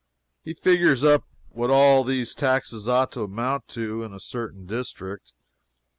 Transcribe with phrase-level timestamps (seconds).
[0.41, 5.31] He figures up what all these taxes ought to amount to in a certain district.